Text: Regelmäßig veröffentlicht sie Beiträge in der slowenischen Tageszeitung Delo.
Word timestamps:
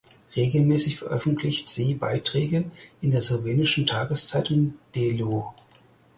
Regelmäßig 0.35 0.97
veröffentlicht 0.97 1.67
sie 1.67 1.93
Beiträge 1.93 2.65
in 3.01 3.11
der 3.11 3.21
slowenischen 3.21 3.85
Tageszeitung 3.85 4.73
Delo. 4.95 5.53